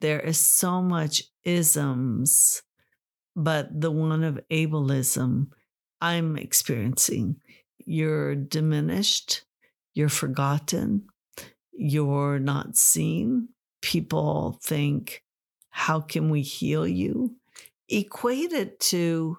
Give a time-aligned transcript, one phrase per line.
[0.00, 2.62] there is so much isms,
[3.34, 5.48] but the one of ableism
[6.00, 7.36] I'm experiencing.
[7.78, 9.44] You're diminished,
[9.94, 11.06] you're forgotten,
[11.72, 13.48] you're not seen.
[13.82, 15.22] People think,
[15.70, 17.36] how can we heal you?
[17.88, 19.38] Equate it to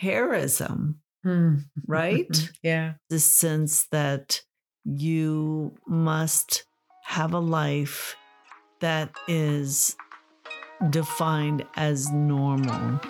[0.00, 1.56] hairism, Hmm.
[1.86, 2.50] right?
[2.62, 2.94] yeah.
[3.10, 4.42] the sense that
[4.84, 6.64] you must
[7.04, 8.16] have a life
[8.80, 9.96] that is
[10.90, 13.00] defined as normal.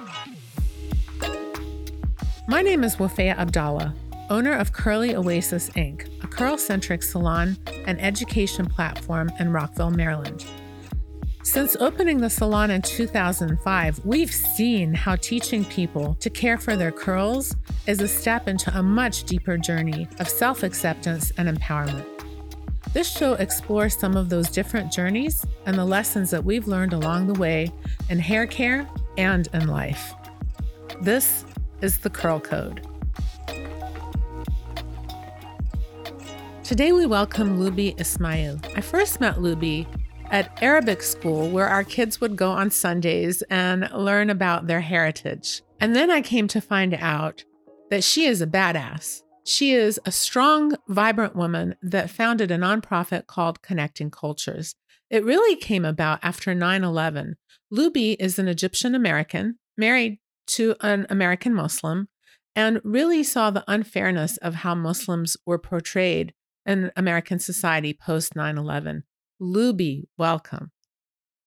[2.49, 3.95] My name is Wafaya Abdallah,
[4.29, 7.57] owner of Curly Oasis Inc., a curl centric salon
[7.87, 10.45] and education platform in Rockville, Maryland.
[11.43, 16.93] Since opening the salon in 2005, we've seen how teaching people to care for their
[16.93, 22.20] curls is a step into a much deeper journey of self acceptance and empowerment.
[22.93, 27.29] This show explores some of those different journeys and the lessons that we've learned along
[27.29, 27.73] the way
[28.09, 30.13] in hair care and in life.
[31.01, 31.45] This
[31.83, 32.85] is the Curl Code.
[36.65, 38.59] Today we welcome Luby Ismail.
[38.75, 39.87] I first met Luby
[40.33, 45.63] at Arabic school where our kids would go on Sundays and learn about their heritage.
[45.79, 47.45] And then I came to find out
[47.91, 49.23] that she is a badass.
[49.51, 54.77] She is a strong, vibrant woman that founded a nonprofit called Connecting Cultures.
[55.11, 57.35] It really came about after 9 11.
[57.73, 60.21] Luby is an Egyptian American married
[60.55, 62.07] to an American Muslim
[62.55, 66.33] and really saw the unfairness of how Muslims were portrayed
[66.65, 69.03] in American society post 9 11.
[69.43, 70.71] Luby, welcome.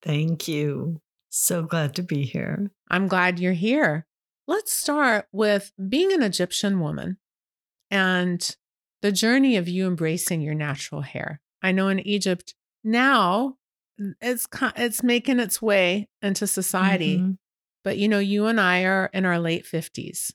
[0.02, 1.00] Thank you.
[1.30, 2.70] So glad to be here.
[2.90, 4.06] I'm glad you're here.
[4.46, 7.18] Let's start with being an Egyptian woman
[7.94, 8.56] and
[9.02, 11.40] the journey of you embracing your natural hair.
[11.62, 13.58] I know in Egypt now
[14.20, 17.38] it's it's making its way into society, Mhm.
[17.84, 20.34] but you know you and I are in our late 50s.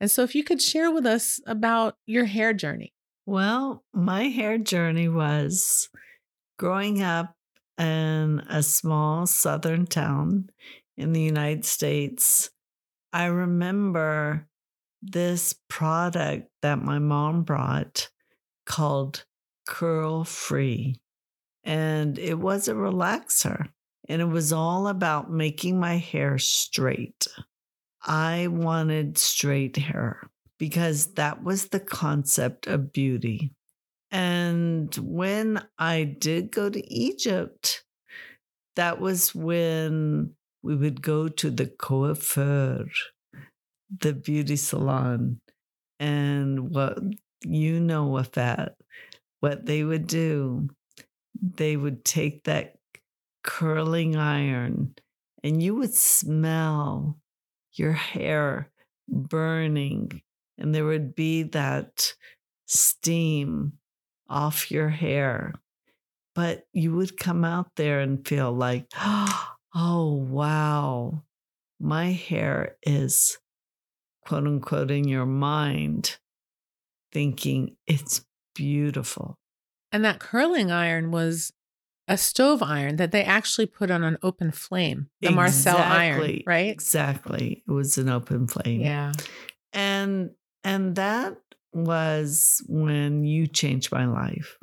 [0.00, 2.94] And so if you could share with us about your hair journey.
[3.26, 5.88] Well, my hair journey was
[6.58, 7.36] growing up
[7.78, 10.50] in a small southern town
[10.96, 12.50] in the United States.
[13.12, 14.48] I remember
[15.02, 18.10] this product that my mom brought
[18.66, 19.24] called
[19.66, 21.00] Curl Free.
[21.64, 23.68] And it was a relaxer.
[24.08, 27.26] And it was all about making my hair straight.
[28.02, 33.52] I wanted straight hair because that was the concept of beauty.
[34.10, 37.84] And when I did go to Egypt,
[38.76, 42.86] that was when we would go to the coiffeur,
[43.98, 45.40] the beauty salon.
[45.98, 46.98] And what
[47.44, 48.76] you know of that,
[49.40, 50.68] what they would do,
[51.40, 52.76] they would take that
[53.42, 54.94] curling iron
[55.42, 57.18] and you would smell
[57.72, 58.70] your hair
[59.08, 60.22] burning,
[60.58, 62.14] and there would be that
[62.66, 63.72] steam
[64.28, 65.54] off your hair.
[66.34, 71.22] But you would come out there and feel like, oh, wow,
[71.80, 73.38] my hair is
[74.30, 76.18] quote unquote in your mind
[77.12, 78.24] thinking it's
[78.54, 79.34] beautiful.
[79.90, 81.52] And that curling iron was
[82.06, 86.70] a stove iron that they actually put on an open flame, the Marcel iron, right?
[86.70, 87.64] Exactly.
[87.66, 88.80] It was an open flame.
[88.82, 89.12] Yeah.
[89.72, 90.30] and
[90.62, 91.36] and that
[91.72, 94.56] was when you changed my life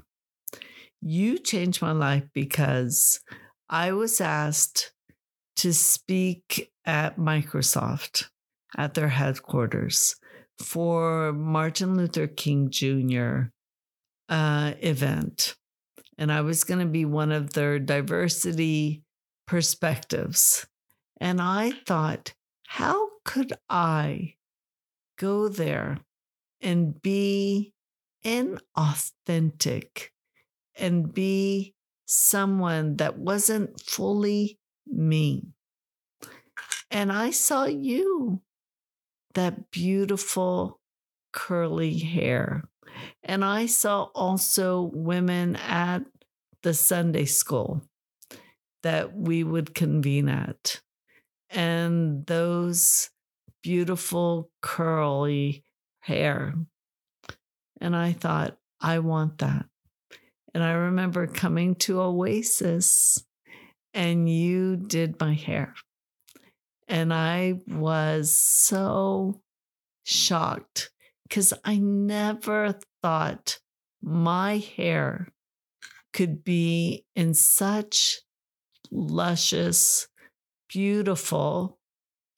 [1.01, 3.21] you changed my life because
[3.69, 4.91] i was asked
[5.55, 8.25] to speak at microsoft
[8.75, 10.15] at their headquarters
[10.59, 13.43] for martin luther king jr
[14.29, 15.55] uh, event
[16.17, 19.03] and i was going to be one of their diversity
[19.45, 20.67] perspectives
[21.21, 22.33] and i thought
[22.67, 24.33] how could i
[25.17, 25.97] go there
[26.61, 27.73] and be
[28.25, 30.09] inauthentic
[30.77, 31.73] and be
[32.05, 35.47] someone that wasn't fully me.
[36.89, 38.41] And I saw you,
[39.37, 40.79] that beautiful
[41.31, 42.63] curly hair.
[43.21, 45.99] And I saw also women at
[46.63, 47.83] the Sunday school
[48.81, 50.81] that we would convene at.
[51.51, 53.11] And those
[53.61, 55.63] beautiful curly
[55.99, 56.55] hair.
[57.79, 59.65] And I thought, I want that.
[60.55, 63.23] And I remember coming to Oasis
[63.93, 65.75] and you did my hair.
[66.87, 69.41] And I was so
[70.03, 70.91] shocked
[71.23, 73.59] because I never thought
[74.01, 75.27] my hair
[76.13, 78.21] could be in such
[78.89, 80.07] luscious,
[80.69, 81.79] beautiful,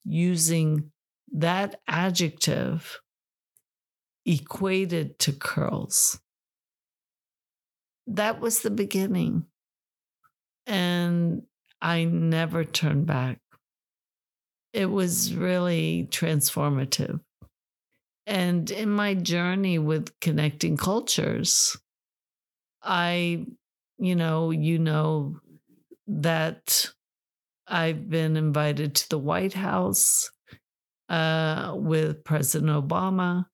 [0.04, 0.92] using
[1.32, 3.00] that adjective
[4.26, 6.20] equated to curls.
[8.08, 9.46] That was the beginning.
[10.66, 11.44] And
[11.82, 13.40] I never turned back.
[14.74, 17.20] It was really transformative.
[18.28, 21.76] And in my journey with connecting cultures,
[22.84, 23.46] I,
[23.98, 25.40] you know, you know
[26.08, 26.92] that
[27.68, 30.30] I've been invited to the White House
[31.10, 33.46] uh, with President Obama.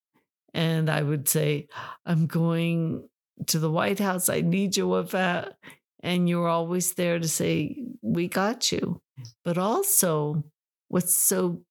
[0.53, 1.67] And I would say,
[2.05, 3.07] I'm going
[3.47, 4.29] to the White House.
[4.29, 5.57] I need you with that.
[6.01, 9.01] And you're always there to say, We got you.
[9.43, 10.43] But also,
[10.87, 11.61] what's so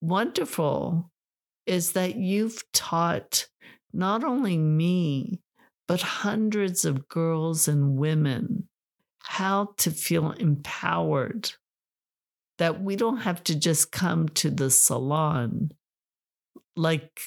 [0.00, 1.10] wonderful
[1.66, 3.46] is that you've taught
[3.92, 5.40] not only me,
[5.86, 8.68] but hundreds of girls and women
[9.22, 11.52] how to feel empowered
[12.58, 15.70] that we don't have to just come to the salon
[16.76, 17.20] like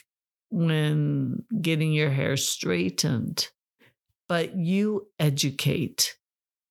[0.49, 3.49] when getting your hair straightened,
[4.29, 6.15] but you educate.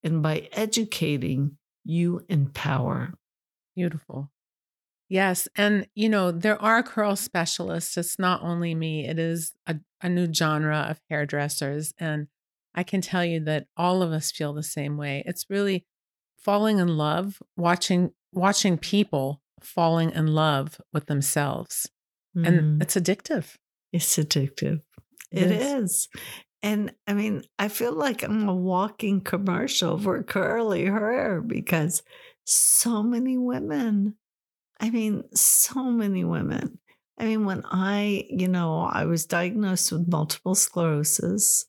[0.04, 3.14] And by educating, you empower.
[3.74, 4.30] Beautiful.
[5.08, 5.46] Yes.
[5.56, 7.96] And, you know, there are curl specialists.
[7.98, 11.92] It's not only me, it is a, a new genre of hairdressers.
[11.98, 12.28] And
[12.74, 15.22] I can tell you that all of us feel the same way.
[15.26, 15.84] It's really
[16.38, 21.90] falling in love, watching watching people falling in love with themselves.
[22.36, 22.48] Mm.
[22.48, 23.56] And it's addictive.
[23.92, 24.80] It's addictive.
[25.30, 25.82] It, it is.
[25.82, 26.08] is.
[26.62, 32.02] And I mean, I feel like I'm a walking commercial for curly hair because
[32.44, 34.16] so many women,
[34.80, 36.78] I mean, so many women.
[37.18, 41.66] I mean, when I, you know, I was diagnosed with multiple sclerosis,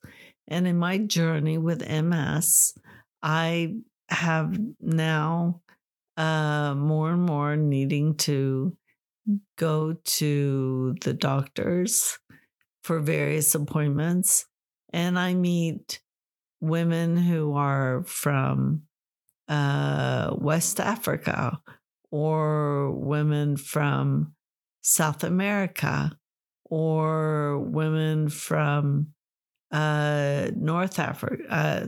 [0.47, 2.73] and in my journey with MS,
[3.21, 3.75] I
[4.09, 5.61] have now
[6.17, 8.75] uh, more and more needing to
[9.57, 12.17] go to the doctors
[12.83, 14.45] for various appointments.
[14.91, 16.01] And I meet
[16.59, 18.83] women who are from
[19.47, 21.59] uh, West Africa
[22.11, 24.33] or women from
[24.81, 26.17] South America
[26.65, 29.07] or women from
[29.71, 31.87] uh, North Africa, uh,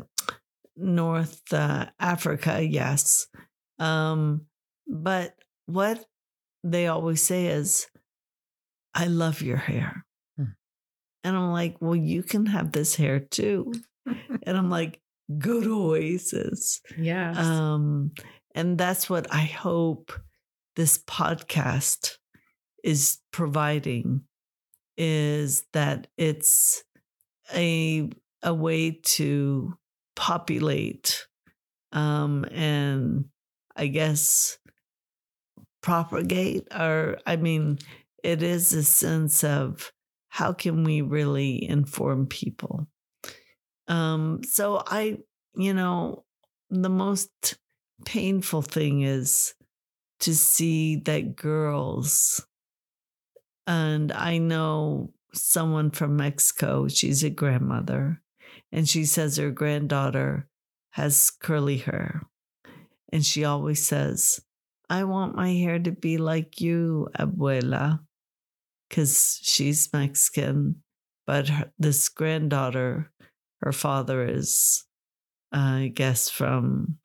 [0.75, 3.27] North uh, Africa, yes.
[3.79, 4.47] Um,
[4.87, 5.35] but
[5.65, 6.05] what
[6.63, 7.87] they always say is,
[8.93, 10.05] I love your hair.
[10.37, 10.53] Hmm.
[11.23, 13.73] And I'm like, well, you can have this hair too.
[14.05, 15.01] and I'm like,
[15.37, 16.81] go to Oasis.
[16.97, 17.33] Yeah.
[17.35, 18.11] Um,
[18.53, 20.11] and that's what I hope
[20.75, 22.17] this podcast
[22.83, 24.21] is providing
[24.97, 26.83] is that it's
[27.53, 28.09] a
[28.43, 29.73] a way to
[30.15, 31.25] populate
[31.91, 33.25] um, and
[33.75, 34.57] I guess
[35.81, 37.79] propagate or I mean
[38.23, 39.91] it is a sense of
[40.29, 42.87] how can we really inform people.
[43.87, 45.17] Um, so I,
[45.55, 46.23] you know,
[46.69, 47.57] the most
[48.05, 49.53] painful thing is
[50.21, 52.45] to see that girls
[53.67, 56.87] and I know someone from Mexico.
[56.87, 58.21] She's a grandmother,
[58.71, 60.47] and she says her granddaughter
[60.91, 62.23] has curly hair.
[63.11, 64.39] And she always says,
[64.89, 67.99] I want my hair to be like you, abuela,
[68.89, 70.83] because she's Mexican.
[71.25, 73.11] But her, this granddaughter,
[73.65, 74.85] her father is,
[75.53, 76.97] uh, I guess, from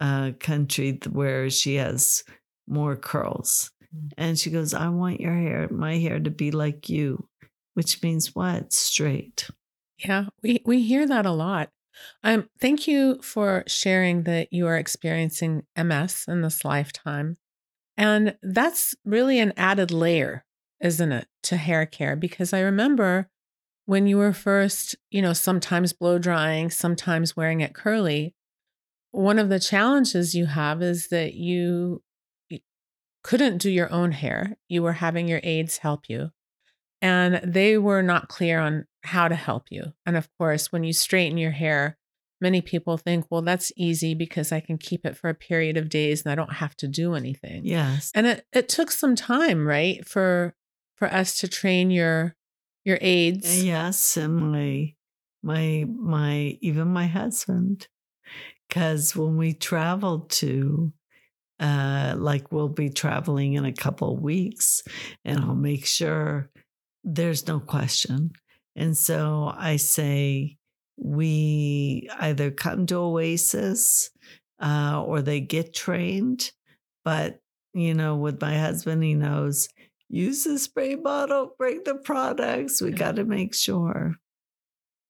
[0.00, 2.24] a country where she has
[2.66, 3.70] more curls.
[3.94, 4.10] Mm.
[4.16, 7.28] And she goes, I want your hair, my hair to be like you
[7.78, 8.72] which means what?
[8.72, 9.48] Straight.
[10.04, 11.70] Yeah, we, we hear that a lot.
[12.24, 17.36] Um, thank you for sharing that you are experiencing MS in this lifetime.
[17.96, 20.44] And that's really an added layer,
[20.80, 22.16] isn't it, to hair care?
[22.16, 23.30] Because I remember
[23.88, 28.34] when you were first, you know, sometimes blow drying, sometimes wearing it curly,
[29.12, 32.02] one of the challenges you have is that you
[33.24, 34.58] couldn't do your own hair.
[34.68, 36.32] You were having your aides help you
[37.00, 39.94] and they were not clear on how to help you.
[40.04, 41.96] And of course, when you straighten your hair,
[42.42, 45.88] many people think, well, that's easy because I can keep it for a period of
[45.88, 47.64] days and I don't have to do anything.
[47.64, 48.12] Yes.
[48.14, 50.06] And it, it took some time, right?
[50.06, 50.54] For
[50.94, 52.34] for us to train your
[52.88, 53.62] your aides.
[53.62, 54.94] Yes, and my
[55.42, 57.86] my my even my husband.
[58.70, 60.92] Cause when we travel to
[61.60, 64.82] uh like we'll be traveling in a couple of weeks
[65.24, 66.50] and I'll make sure
[67.04, 68.32] there's no question.
[68.76, 70.58] And so I say,
[70.96, 74.10] we either come to Oasis
[74.60, 76.52] uh, or they get trained.
[77.04, 77.40] But,
[77.74, 79.68] you know, with my husband, he knows
[80.08, 82.80] use the spray bottle, bring the products.
[82.80, 84.16] We got to make sure.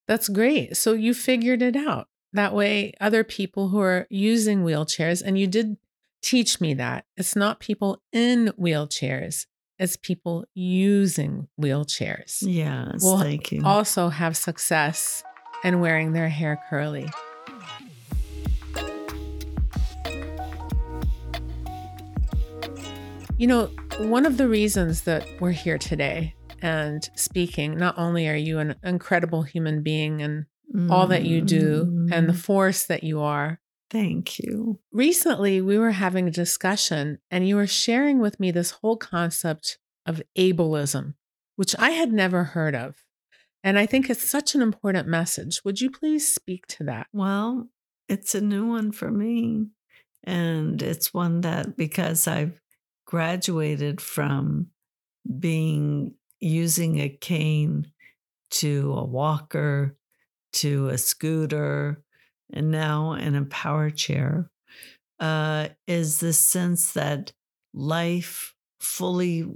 [0.07, 0.77] That's great.
[0.77, 2.09] So you figured it out.
[2.33, 5.77] That way, other people who are using wheelchairs, and you did
[6.23, 9.47] teach me that it's not people in wheelchairs,
[9.79, 12.39] it's people using wheelchairs.
[12.43, 13.63] Yes, will thank you.
[13.65, 15.23] Also have success
[15.65, 17.09] in wearing their hair curly.
[23.39, 28.37] You know, one of the reasons that we're here today and speaking, not only are
[28.37, 30.47] you an incredible human being and
[30.91, 34.79] all that you do and the Mm, force that you are, Thank you.
[34.93, 39.79] recently we were having a discussion and you were sharing with me this whole concept
[40.07, 41.15] of ableism,
[41.57, 43.05] which I had never heard of.
[43.65, 45.63] And I think it's such an important message.
[45.65, 47.07] Would you please speak to that?
[47.13, 47.69] Well,
[48.09, 49.69] it's a new one for me.
[50.25, 52.61] And it's one that because I've
[53.09, 54.67] graduated from
[55.39, 57.91] being using a cane
[58.51, 59.97] to a walker
[60.53, 62.03] to a scooter
[62.53, 64.51] and now in a power chair
[65.21, 67.33] uh, is the sense that
[67.73, 69.47] life fully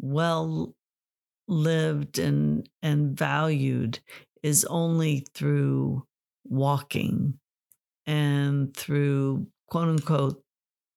[0.00, 0.76] well
[1.48, 3.98] lived and and valued
[4.44, 6.06] is only through
[6.44, 7.36] walking
[8.06, 10.40] and through quote unquote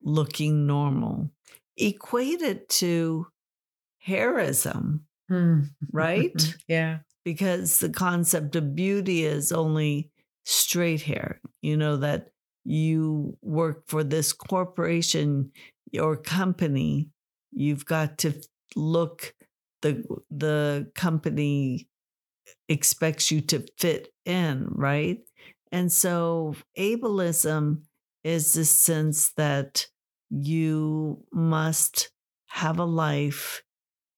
[0.03, 1.31] looking normal
[1.77, 3.27] equated to
[4.08, 5.62] hairism hmm.
[5.91, 7.00] right yeah.
[7.24, 10.12] because the concept of beauty is only
[10.46, 11.39] straight hair.
[11.62, 12.31] You know, that
[12.63, 15.51] you work for this corporation
[16.00, 17.10] or company,
[17.51, 18.34] you've got to
[18.75, 19.34] look
[19.81, 21.88] the the company
[22.70, 25.20] expects you to fit in, right?
[25.72, 27.84] And so ableism
[28.23, 29.87] is the sense that
[30.29, 32.11] you must
[32.47, 33.63] have a life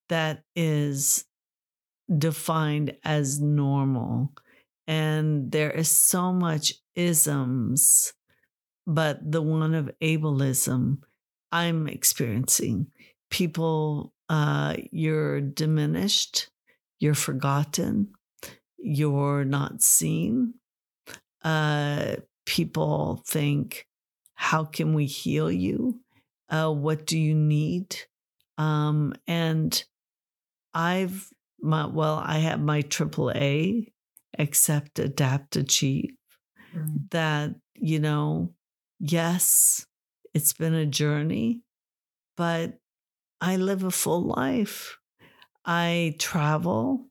[0.08, 1.24] that is
[2.18, 4.32] defined as normal.
[4.86, 8.12] And there is so much isms,
[8.86, 10.98] but the one of ableism
[11.50, 12.88] I'm experiencing.
[13.30, 16.50] People, uh, you're diminished,
[17.00, 18.08] you're forgotten,
[18.76, 20.54] you're not seen.
[21.42, 23.86] Uh, people think,
[24.34, 26.00] how can we heal you?
[26.48, 27.96] Uh, what do you need?
[28.58, 29.84] Um, and
[30.74, 33.90] I've my well, I have my triple A,
[34.38, 36.10] accept, adapt, achieve.
[37.10, 38.54] That, you know,
[39.00, 39.86] yes,
[40.34, 41.62] it's been a journey,
[42.36, 42.78] but
[43.40, 44.98] I live a full life.
[45.64, 47.06] I travel,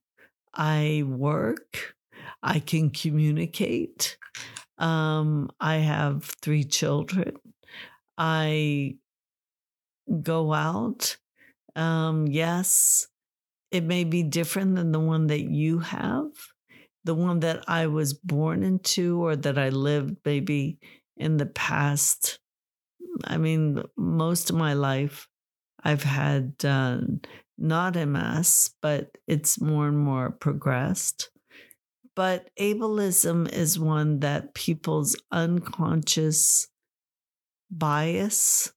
[0.54, 1.96] I work,
[2.44, 4.18] I can communicate.
[4.84, 7.38] Um, I have three children.
[8.18, 8.98] I
[10.22, 11.18] go out.
[11.76, 13.08] Um, yes,
[13.72, 16.28] it may be different than the one that you have,
[17.04, 20.80] the one that I was born into or that I lived maybe
[21.18, 22.40] in the past.
[23.26, 25.28] I mean, most of my life,
[25.84, 27.02] I've had uh,
[27.58, 31.32] not MS, but it's more and more progressed.
[32.16, 36.68] But ableism is one that people's unconscious
[37.72, 38.72] bias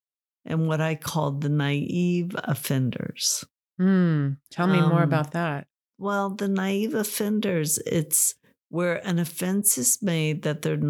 [0.44, 3.44] and what I call the naive offenders.
[3.78, 4.34] Hmm.
[4.50, 5.66] Tell me more Um, about that.
[5.98, 8.34] Well, the naive offenders, it's
[8.68, 10.80] where an offense is made that they're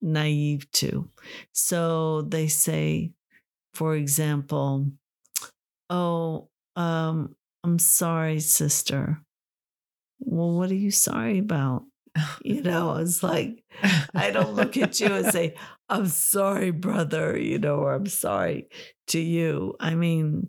[0.00, 1.10] naive to.
[1.52, 3.12] So they say,
[3.74, 4.92] for example,
[5.90, 9.20] oh, um, I'm sorry, sister.
[10.20, 11.84] Well, what are you sorry about?
[12.42, 13.62] You know, it's like,
[14.14, 15.54] I don't look at you and say,
[15.88, 18.68] I'm sorry, brother, you know, or I'm sorry
[19.08, 19.74] to you.
[19.78, 20.48] I mean,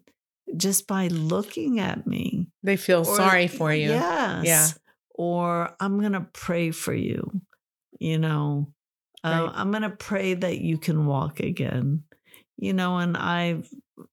[0.58, 3.90] just by looking at me, they feel or- sorry for you.
[3.90, 4.46] Yes.
[4.46, 4.68] Yeah.
[5.14, 7.42] Or I'm going to pray for you.
[8.00, 8.74] You know,
[9.24, 12.04] uh, I'm going to pray that you can walk again.
[12.58, 13.70] You know, and I've,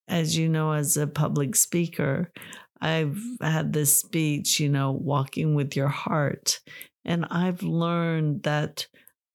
[0.08, 2.32] as you know, as a public speaker,
[2.80, 6.60] I've had this speech, you know, walking with your heart.
[7.04, 8.86] And I've learned that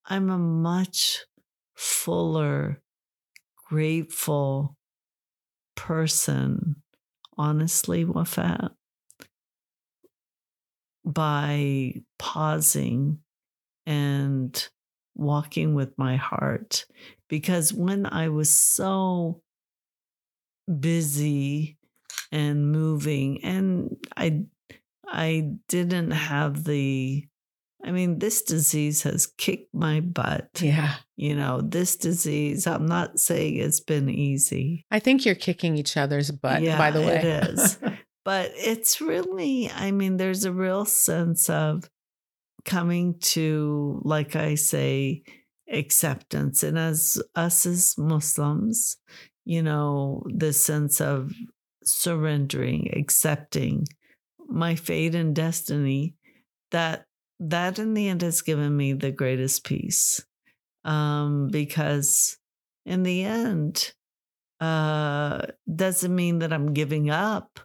[0.05, 1.25] I'm a much
[1.75, 2.81] fuller,
[3.69, 4.77] grateful
[5.75, 6.75] person,
[7.37, 8.71] honestly, Wafat
[11.03, 13.19] by pausing
[13.85, 14.69] and
[15.15, 16.85] walking with my heart.
[17.27, 19.41] Because when I was so
[20.79, 21.77] busy
[22.31, 24.45] and moving, and I
[25.07, 27.27] I didn't have the
[27.83, 30.49] I mean, this disease has kicked my butt.
[30.61, 30.95] Yeah.
[31.15, 34.85] You know, this disease, I'm not saying it's been easy.
[34.91, 37.15] I think you're kicking each other's butt, yeah, by the way.
[37.17, 37.79] It is.
[38.25, 41.89] but it's really, I mean, there's a real sense of
[42.65, 45.23] coming to, like I say,
[45.71, 46.63] acceptance.
[46.63, 48.97] And as us as Muslims,
[49.43, 51.33] you know, this sense of
[51.83, 53.87] surrendering, accepting
[54.47, 56.15] my fate and destiny,
[56.71, 57.05] that
[57.39, 60.23] that in the end has given me the greatest peace.
[60.85, 62.37] Um, because
[62.85, 63.93] in the end,
[64.59, 65.41] uh,
[65.73, 67.59] doesn't mean that I'm giving up.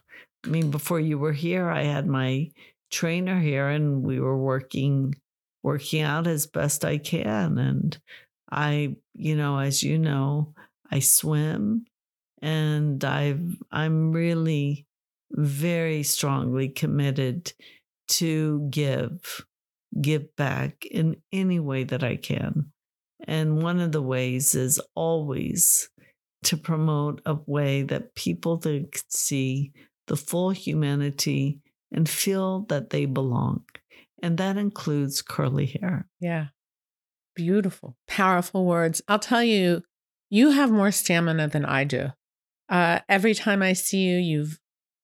[0.45, 2.49] I mean, before you were here, I had my
[2.89, 5.13] trainer here and we were working
[5.63, 7.57] working out as best I can.
[7.57, 7.97] And
[8.49, 10.53] I, you know, as you know,
[10.89, 11.85] I swim
[12.41, 14.85] and I've I'm really
[15.31, 17.51] very strongly committed
[18.07, 19.45] to give
[20.01, 22.71] give back in any way that I can.
[23.27, 25.89] And one of the ways is always
[26.43, 29.71] to promote a way that people can see
[30.07, 31.59] the full humanity
[31.91, 33.63] and feel that they belong.
[34.21, 36.07] And that includes curly hair.
[36.19, 36.47] Yeah.
[37.35, 39.01] Beautiful, powerful words.
[39.07, 39.83] I'll tell you,
[40.29, 42.09] you have more stamina than I do.
[42.69, 44.59] Uh, every time I see you, you've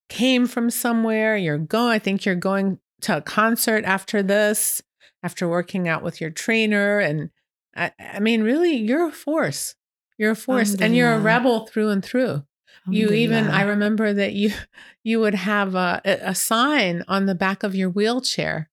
[0.09, 1.37] came from somewhere.
[1.37, 1.91] You're going.
[1.91, 4.81] I think you're going to a concert after this,
[5.21, 7.29] after working out with your trainer, and
[7.75, 9.75] I, I mean, really, you're a force.
[10.17, 12.43] You're a force, and you're a rebel through and through.
[12.89, 14.51] You even, I remember that you
[15.03, 18.69] you would have a, a sign on the back of your wheelchair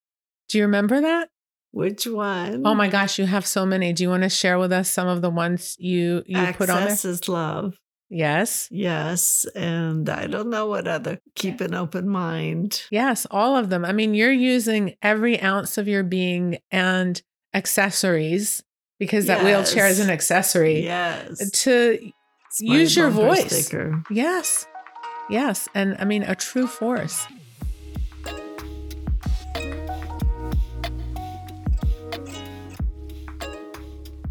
[0.50, 1.30] do you remember that?
[1.70, 2.66] Which one?
[2.66, 3.92] Oh my gosh, you have so many.
[3.92, 6.70] Do you want to share with us some of the ones you you Access put
[6.70, 7.78] on Access is love.
[8.10, 8.68] Yes.
[8.72, 9.46] Yes.
[9.54, 11.20] And I don't know what other.
[11.36, 12.82] Keep an open mind.
[12.90, 13.84] Yes, all of them.
[13.84, 17.22] I mean, you're using every ounce of your being and
[17.54, 18.64] accessories
[18.98, 20.82] because that wheelchair is an accessory.
[20.82, 21.50] Yes.
[21.62, 22.12] To
[22.58, 23.66] use your voice.
[23.66, 24.02] Sticker.
[24.10, 24.66] Yes.
[25.30, 25.68] Yes.
[25.72, 27.26] And I mean, a true force.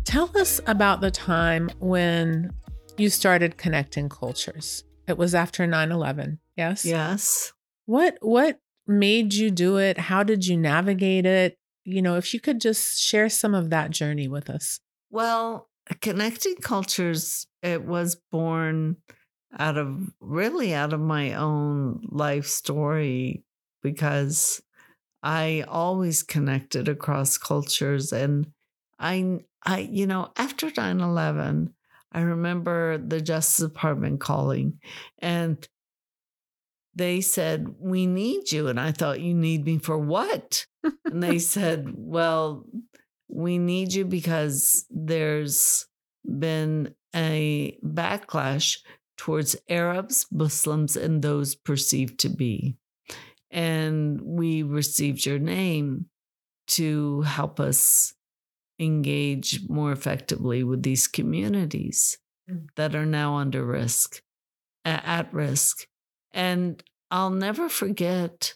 [0.04, 2.52] Tell us about the time when
[3.00, 4.84] you started connecting cultures.
[5.08, 6.40] It was after 9/11.
[6.56, 6.86] Yes?
[6.86, 7.54] Yes.
[7.86, 9.98] What what made you do it?
[9.98, 11.58] How did you navigate it?
[11.84, 14.80] You know, if you could just share some of that journey with us.
[15.10, 15.70] Well,
[16.02, 18.98] connecting cultures it was born
[19.58, 23.44] out of really out of my own life story
[23.82, 24.62] because
[25.24, 28.48] I always connected across cultures and
[29.00, 31.74] I I, you know, after 9 11,
[32.12, 34.80] I remember the Justice Department calling
[35.19, 35.67] and
[36.95, 38.67] they said, We need you.
[38.67, 40.65] And I thought, You need me for what?
[41.06, 42.65] and they said, Well,
[43.28, 45.86] we need you because there's
[46.26, 48.80] been a backlash
[49.17, 52.76] towards Arabs, Muslims, and those perceived to be.
[53.52, 56.06] And we received your name
[56.67, 58.13] to help us
[58.80, 62.18] engage more effectively with these communities
[62.50, 62.68] mm.
[62.76, 64.22] that are now under risk,
[64.86, 65.86] at risk.
[66.32, 68.54] And I'll never forget,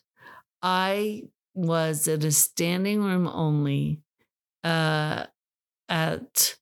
[0.62, 4.01] I was at a standing room only
[4.63, 5.25] uh,
[5.89, 6.55] at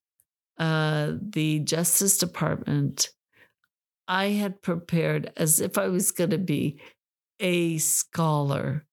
[0.58, 3.10] uh, the Justice Department.
[4.08, 6.80] I had prepared as if I was going to be
[7.40, 8.84] a scholar.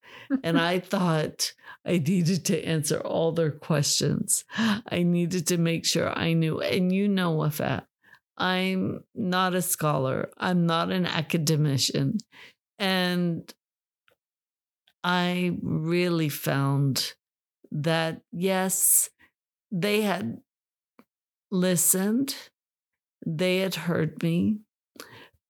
[0.43, 1.53] And I thought
[1.85, 4.43] I needed to answer all their questions.
[4.57, 6.59] I needed to make sure I knew.
[6.59, 7.83] And you know, Wafat,
[8.37, 12.17] I'm not a scholar, I'm not an academician.
[12.77, 13.51] And
[15.03, 17.13] I really found
[17.71, 19.09] that, yes,
[19.71, 20.41] they had
[21.51, 22.35] listened,
[23.25, 24.59] they had heard me,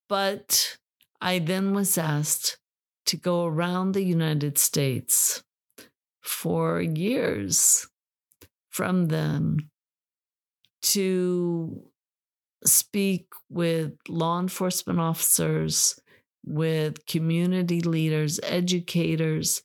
[0.08, 0.78] but
[1.20, 2.59] I then was asked
[3.10, 5.42] to go around the United States
[6.22, 7.88] for years
[8.68, 9.68] from them
[10.82, 11.82] to
[12.64, 15.98] speak with law enforcement officers,
[16.44, 19.62] with community leaders, educators.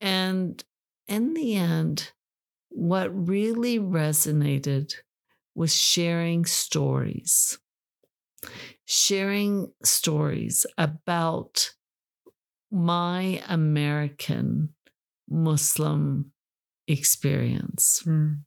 [0.00, 0.64] And
[1.06, 2.12] in the end,
[2.70, 4.94] what really resonated
[5.54, 7.58] was sharing stories,
[8.86, 11.75] sharing stories about
[12.76, 14.74] my American
[15.28, 16.32] Muslim
[16.86, 18.02] experience.
[18.06, 18.40] Mm.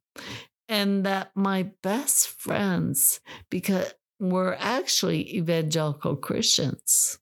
[0.67, 7.17] And that my best friends, because were actually evangelical Christians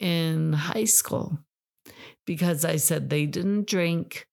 [0.00, 1.38] in high school,
[2.26, 4.26] because I said they didn't drink,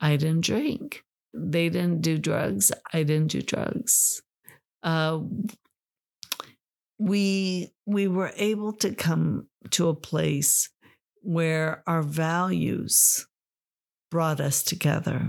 [0.00, 1.04] I didn't drink.
[1.32, 2.72] They didn't do drugs.
[2.92, 4.22] I didn't do drugs.
[4.82, 5.20] Uh,
[6.98, 10.70] we we were able to come to a place
[11.26, 13.26] where our values
[14.12, 15.28] brought us together.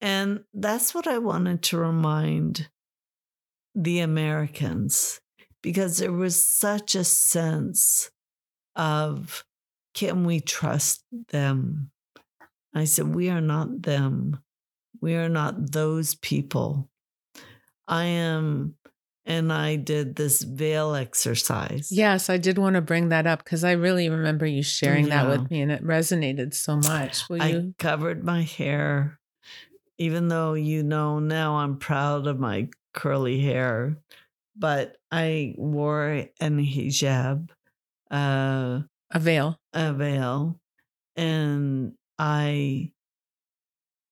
[0.00, 2.68] And that's what I wanted to remind
[3.74, 5.20] the Americans
[5.62, 8.10] because there was such a sense
[8.76, 9.44] of
[9.94, 11.90] can we trust them?
[12.74, 14.40] I said, we are not them.
[15.02, 16.88] We are not those people.
[17.86, 18.76] I am,
[19.26, 21.90] and I did this veil exercise.
[21.90, 25.28] Yes, I did want to bring that up because I really remember you sharing that
[25.28, 27.28] with me and it resonated so much.
[27.28, 27.74] Will I you?
[27.78, 29.18] covered my hair,
[29.98, 33.96] even though you know now I'm proud of my curly hair,
[34.56, 37.48] but I wore an hijab,
[38.10, 39.58] uh, A veil.
[39.72, 40.60] a veil,
[41.16, 42.92] and I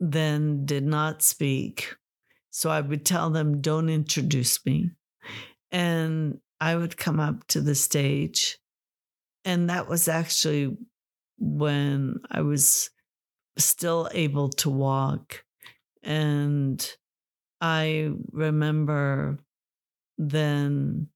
[0.01, 1.95] then did not speak.
[2.51, 4.91] So I would tell them, don't introduce me.
[5.73, 8.59] And I would come up to the stage.
[9.45, 10.77] And that was actually
[11.39, 12.91] when I was
[13.59, 15.45] still able to walk.
[16.03, 16.89] And
[17.61, 19.39] I remember
[20.19, 21.09] then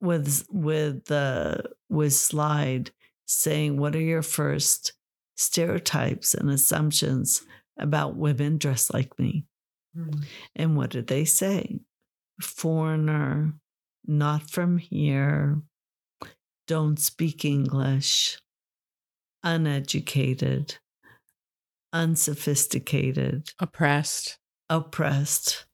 [0.00, 1.56] with with uh,
[1.88, 2.90] with slide
[3.26, 4.92] saying what are your first
[5.36, 7.42] stereotypes and assumptions
[7.78, 9.46] about women dressed like me
[10.54, 11.80] and what did they say
[12.40, 13.54] foreigner
[14.06, 15.60] not from here
[16.66, 18.38] don't speak english
[19.42, 20.78] uneducated
[21.94, 24.38] unsophisticated Oppressed.
[24.68, 25.64] oppressed.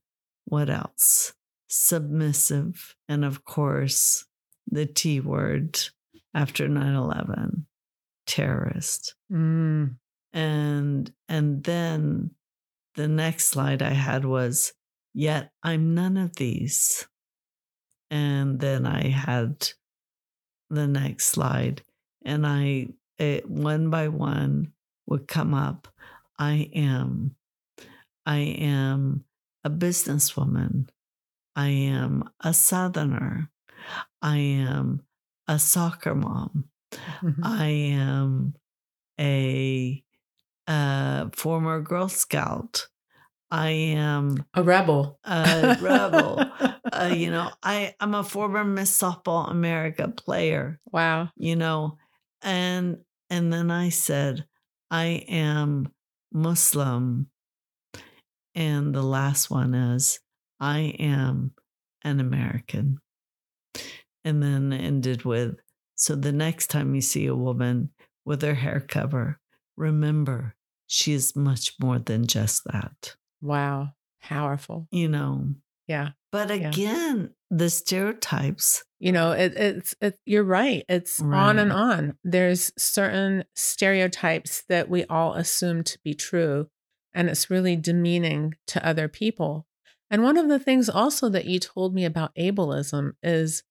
[0.44, 1.32] What else?
[1.68, 2.94] Submissive.
[3.08, 4.26] And of course,
[4.70, 5.80] the T word
[6.34, 7.66] after 9 11
[8.26, 9.14] terrorist.
[9.32, 9.96] Mm.
[10.32, 12.32] And, and then
[12.94, 14.72] the next slide I had was,
[15.14, 17.06] Yet I'm none of these.
[18.10, 19.68] And then I had
[20.70, 21.82] the next slide,
[22.24, 24.72] and I, it, one by one,
[25.06, 25.88] would come up.
[26.38, 27.36] I am.
[28.26, 29.24] I am
[29.64, 30.88] a businesswoman.
[31.56, 33.50] I am a southerner.
[34.22, 35.02] I am
[35.48, 36.66] a soccer mom.
[37.22, 37.40] Mhm.
[37.44, 38.54] I am
[39.20, 40.04] a,
[40.68, 42.88] uh former Girl Scout.
[43.50, 45.18] I am A rebel.
[45.24, 46.38] a rebel.
[46.92, 50.80] uh, you know, I I'm a former Miss Softball America player.
[50.92, 51.30] wow.
[51.36, 51.98] You know,
[52.42, 54.44] and and then I said,
[54.90, 55.92] I am
[56.32, 57.28] Muslim.
[58.54, 60.18] And the last one is,
[60.58, 61.52] I am
[62.02, 62.98] an American.
[64.24, 65.56] And then ended with,
[65.94, 67.90] so the next time you see a woman
[68.24, 69.38] with her hair cover,
[69.76, 70.54] remember
[70.86, 73.90] she is much more than just that, Wow.
[74.22, 74.86] Powerful.
[74.90, 75.48] you know.
[75.86, 76.10] Yeah.
[76.30, 76.68] But Yeah.
[76.68, 78.84] again, the stereotypes.
[78.98, 80.84] You know, it, it's it, you're right.
[80.88, 82.18] It's on and on.
[82.22, 86.68] There's certain stereotypes that we all assume to be true,
[87.14, 89.66] and it's really demeaning to other people.
[90.10, 93.62] And one of the things also that you told me about ableism is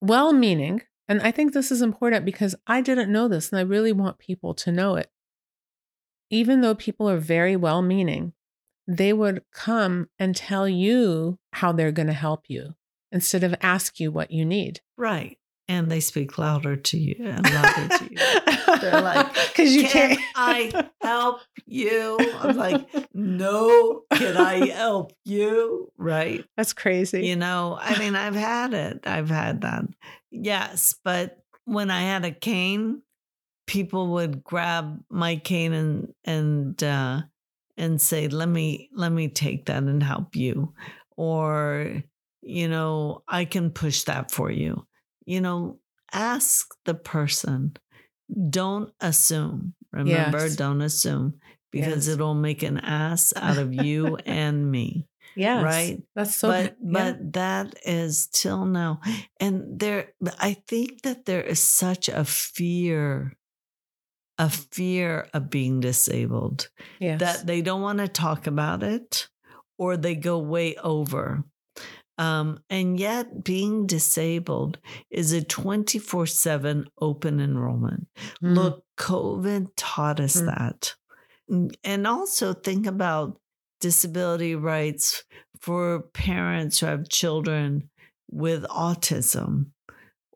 [0.00, 0.82] well meaning.
[1.06, 4.18] And I think this is important because I didn't know this, and I really want
[4.18, 5.10] people to know it.
[6.30, 8.32] Even though people are very well meaning,
[8.88, 12.74] they would come and tell you how they're going to help you
[13.12, 14.80] instead of ask you what you need.
[14.96, 15.36] Right.
[15.68, 18.78] And they speak louder to you and louder to you.
[18.80, 20.20] They're like, because you can can't.
[20.34, 22.18] I help you?
[22.38, 25.92] I'm like, no, can I help you?
[25.98, 26.46] Right.
[26.56, 27.26] That's crazy.
[27.26, 29.06] You know, I mean, I've had it.
[29.06, 29.84] I've had that.
[30.30, 30.94] Yes.
[31.04, 33.02] But when I had a cane,
[33.66, 37.20] people would grab my cane and, and, uh,
[37.78, 40.74] and say, let me, let me take that and help you.
[41.16, 42.02] Or,
[42.42, 44.86] you know, I can push that for you.
[45.24, 45.78] You know,
[46.12, 47.76] ask the person.
[48.50, 49.74] Don't assume.
[49.92, 50.56] Remember, Yes.
[50.56, 51.40] don't assume
[51.72, 52.14] because Yes.
[52.14, 55.06] it'll make an ass out of you and me.
[55.36, 55.62] Yeah.
[55.62, 56.02] right?
[56.16, 56.48] That's so.
[56.48, 56.92] but yeah.
[56.92, 59.00] but that is till now.
[59.40, 63.36] And there I think that there is such a fear
[64.38, 66.68] a fear of being disabled
[67.00, 67.20] yes.
[67.20, 69.28] that they don't want to talk about it
[69.78, 71.44] or they go way over.
[72.18, 78.08] Um, and yet, being disabled is a 24 7 open enrollment.
[78.42, 78.56] Mm.
[78.56, 80.46] Look, COVID taught us Mm.
[80.46, 80.94] that.
[81.84, 83.40] And also think about
[83.80, 85.24] disability rights
[85.60, 87.88] for parents who have children
[88.30, 89.66] with autism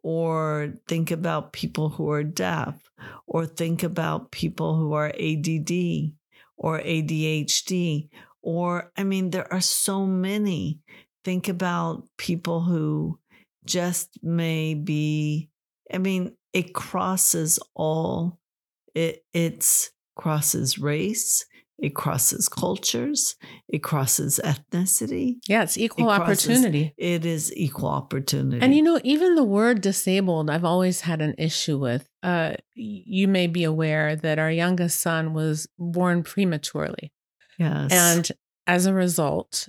[0.02, 2.90] or think about people who are deaf,
[3.26, 6.12] or think about people who are ADD
[6.56, 8.08] or ADHD,
[8.42, 10.80] or I mean, there are so many.
[11.24, 13.18] Think about people who
[13.64, 15.50] just may be,
[15.92, 18.38] I mean, it crosses all,
[18.94, 21.46] it it's crosses race,
[21.82, 23.36] it crosses cultures,
[23.68, 25.36] it crosses ethnicity.
[25.48, 26.94] Yeah, it's equal It crosses- opportunity.
[26.96, 28.62] It is equal opportunity.
[28.64, 32.08] And you know, even the word disabled, I've always had an issue with.
[32.22, 37.12] Uh, you may be aware that our youngest son was born prematurely.
[37.58, 37.90] yes.
[37.92, 38.30] and
[38.66, 39.68] as a result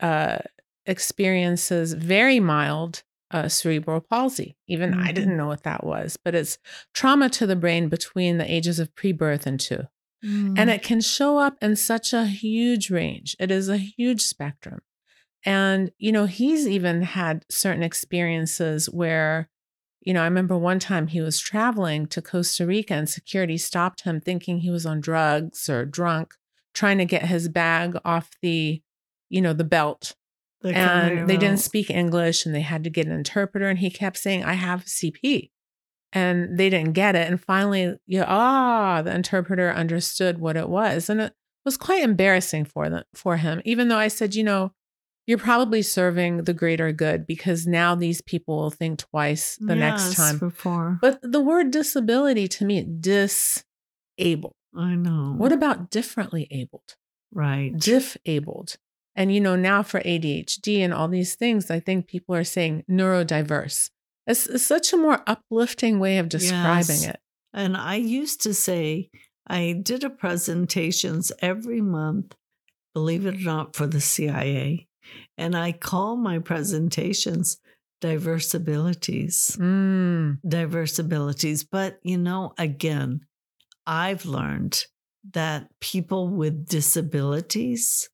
[0.00, 0.38] uh
[0.86, 5.14] experiences very mild uh, cerebral palsy even i Mhm.
[5.14, 6.58] didn't know what that was but it's
[6.92, 9.84] trauma to the brain between the ages of pre-birth and two
[10.24, 10.58] Mm.
[10.58, 13.36] and it can show up in such a huge range.
[13.38, 14.80] It is a huge spectrum.
[15.44, 19.50] And you know he's even had certain experiences where
[20.00, 24.02] you know i remember one time he was traveling to costa rica and security stopped
[24.02, 26.34] him thinking he was on drugs or drunk
[26.74, 28.82] trying to get his bag off the
[29.28, 30.14] you know the belt.
[30.60, 33.90] The and they didn't speak english and they had to get an interpreter and he
[33.90, 35.50] kept saying i have cp
[36.14, 41.10] and they didn't get it and finally yeah ah the interpreter understood what it was
[41.10, 41.32] and it
[41.64, 44.72] was quite embarrassing for them for him even though i said you know
[45.26, 50.04] you're probably serving the greater good because now these people will think twice the next
[50.08, 50.98] Yes, time Before.
[51.00, 55.34] but the word disability to me disabled I know.
[55.36, 56.96] what about differently abled
[57.32, 57.72] right.
[57.76, 58.76] disabled.
[59.16, 62.82] And you know, now for ADHD and all these things, I think people are saying
[62.90, 63.90] neurodiverse.
[64.26, 67.08] It's, it's such a more uplifting way of describing Yes.
[67.08, 67.20] it.
[67.52, 69.10] And I used to say
[69.46, 72.34] I did a presentations every month,
[72.94, 74.88] believe it or not, for the CIA.
[75.36, 77.58] And I call my presentations
[78.00, 79.56] diverse abilities.
[79.60, 81.64] Mm, Diverse abilities.
[81.64, 83.20] But you know, again,
[83.86, 84.84] I've learned
[85.32, 88.08] that people with disabilities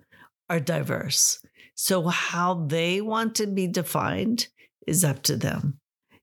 [0.48, 1.40] are diverse.
[1.74, 4.48] So how they want to be defined
[4.86, 5.79] is up to them,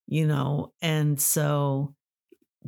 [0.07, 0.73] you know?
[0.81, 1.93] And so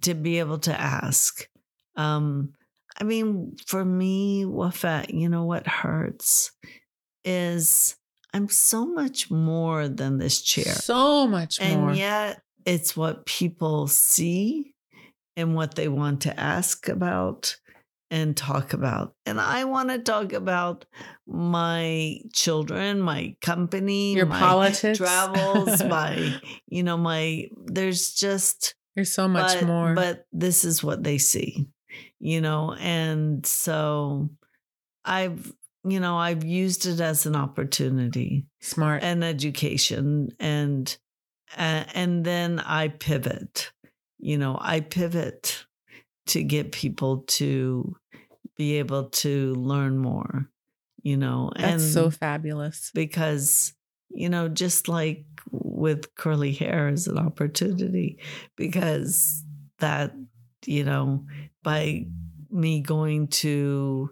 [0.01, 1.47] to be able to ask,
[1.95, 2.53] um,
[2.99, 6.51] I mean, for me, Wafat, you know what hurts
[7.23, 7.95] is
[8.33, 10.73] I'm so much more than this chair.
[10.73, 11.89] so much And more.
[11.89, 14.75] And yet, it's what people see
[15.35, 17.55] and what they want to ask about
[18.11, 19.13] and talk about.
[19.25, 20.85] And I want to talk about
[21.27, 24.97] my children, my company, Your my politics.
[24.97, 29.93] travels, my, you know, my, there's just, There's so much but, more.
[29.93, 31.67] But this is what they see,
[32.19, 34.29] you know, and so
[35.05, 39.03] I've, you know, I've used it as an opportunity Smart.
[39.03, 40.97] and education and
[41.57, 43.71] uh, and then I pivot.
[44.19, 45.65] You know, I pivot
[46.27, 47.95] to get people to
[48.59, 50.47] be able to learn more.
[51.01, 52.91] You know, That's and so fabulous.
[52.93, 53.73] because
[54.11, 58.19] you know, just like with curly hair is an opportunity
[58.57, 59.43] because
[59.79, 60.13] that
[60.65, 61.25] you know
[61.63, 62.05] by
[62.51, 64.11] me going to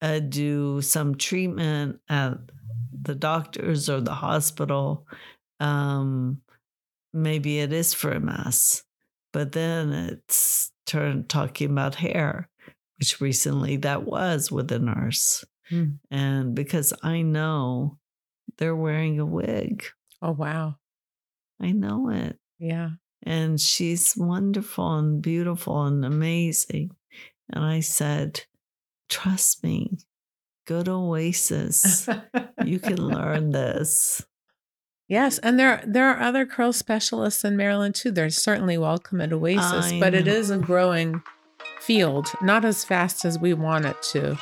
[0.00, 2.38] uh, do some treatment at
[2.92, 5.06] the doctors or the hospital
[5.60, 6.40] um
[7.12, 8.84] maybe it is for ms
[9.32, 12.48] but then it's turned talking about hair
[12.98, 15.84] which recently that was with a nurse Hmm.
[16.10, 17.98] and because i know
[18.58, 19.84] they're wearing a wig
[20.20, 20.76] Oh, wow.
[21.60, 22.90] i know it Yeah.
[23.22, 26.90] and she's wonderful and beautiful and amazing.
[27.52, 28.42] And I said,
[29.08, 29.98] Trust me,
[30.66, 32.08] go to Oasis.
[32.64, 34.24] You can learn this.
[35.08, 38.10] Yes, and there there are other curl specialists in Maryland too.
[38.10, 40.32] They're certainly welcome at Oasis, I but it know.
[40.32, 41.22] is a growing
[41.82, 44.38] field, not as fast as we want it to.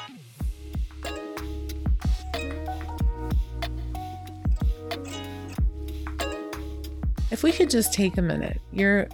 [7.31, 9.09] If we could just take a minute, you're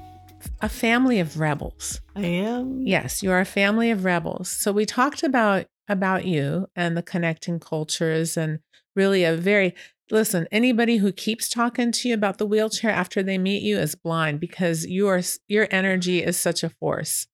[0.60, 2.00] a family of rebels.
[2.16, 2.86] I am.
[2.86, 4.50] Yes, you are a family of rebels.
[4.50, 8.58] So we talked about about you and the connecting cultures and
[8.96, 9.74] really a very
[10.10, 13.94] listen, anybody who keeps talking to you about the wheelchair after they meet you is
[13.94, 17.28] blind because your your energy is such a force.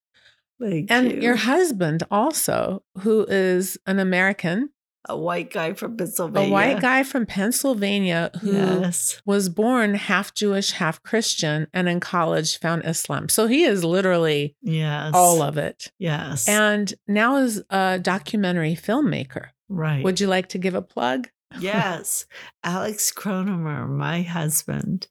[0.62, 1.20] Thank And you.
[1.20, 4.70] your husband also, who is an American,
[5.08, 6.48] a white guy from Pennsylvania.
[6.48, 9.20] a white guy from Pennsylvania who Yes.
[9.26, 13.28] was born half Jewish, half Christian, and in college found Islam.
[13.28, 15.10] So he is literally Yes.
[15.12, 15.90] all of it.
[15.98, 16.48] Yes.
[16.48, 19.46] and now is a documentary filmmaker.
[19.68, 20.04] right.
[20.04, 21.28] Would you like to give a plug?
[21.58, 22.24] yes.
[22.62, 25.08] Alex Kronemer, my husband,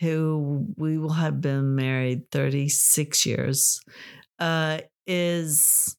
[0.00, 3.80] who we will have been married 36 years,
[4.38, 5.96] uh, is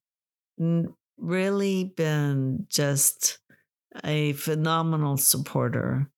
[1.18, 3.40] really been just
[4.04, 6.10] a phenomenal supporter.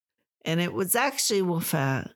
[0.44, 2.10] And it was actually Wafat.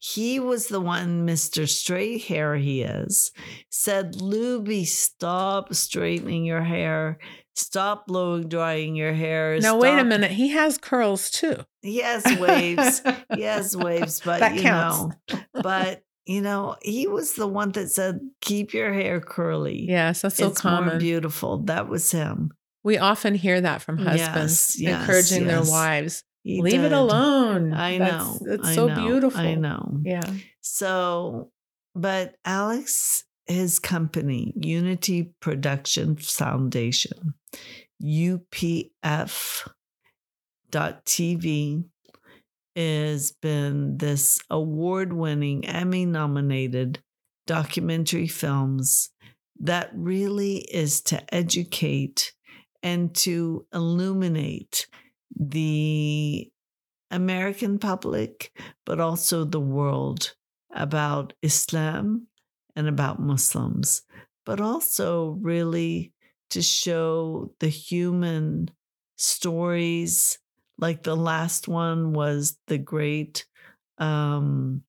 [0.00, 1.66] He was the one, Mr.
[1.66, 3.32] Straight Hair, he is,
[3.70, 7.18] said, Luby, stop straightening your hair.
[7.56, 9.58] Stop blow drying your hair.
[9.60, 10.30] Now, wait a minute.
[10.30, 11.56] He has curls too.
[11.82, 13.02] He has waves.
[13.34, 15.16] he has waves, but That you counts.
[15.32, 19.86] know, but you know, he was the one that said, keep your hair curly.
[19.88, 20.98] Yes, that's so it's more common.
[20.98, 21.58] beautiful.
[21.64, 22.52] That was him.
[22.82, 26.24] We often hear that from husbands Yes, yes, encouraging their wives.
[26.42, 27.74] He Leave it alone.
[27.74, 28.52] I That's- know.
[28.54, 29.40] It's I so know, beautiful.
[29.40, 30.00] I know.
[30.04, 30.32] Yeah.
[30.62, 31.50] So,
[31.94, 37.34] but Alex, his company, Unity Production Foundation,
[40.70, 41.84] UPF.TV,
[42.76, 47.02] has been this award winning, Emmy nominated
[47.46, 49.10] documentary films
[49.58, 52.32] that really is to educate
[52.82, 54.86] and to illuminate
[55.38, 56.50] the
[57.10, 58.52] American public,
[58.86, 60.34] but also the world
[60.72, 62.26] about Islam
[62.76, 64.02] and about Muslims,
[64.46, 66.12] but also really
[66.50, 68.70] to show the human
[69.16, 70.38] stories.
[70.80, 73.46] Like the last one was the great
[73.98, 74.82] um,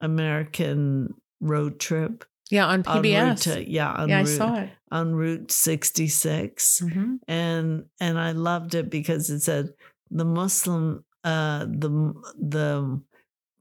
[0.00, 2.24] American road trip.
[2.50, 4.70] Yeah, on en route to- yeah, on yeah, I saw it.
[4.90, 7.18] on Route 66 Mhm.
[7.26, 9.70] and and I loved it because it said
[10.10, 13.00] the Muslim uh the the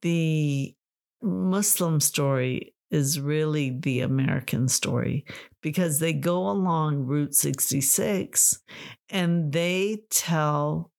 [0.02, 0.76] the
[1.22, 5.24] Muslim story is really the American story
[5.62, 8.62] because they go along Route 66
[9.10, 10.91] and they tell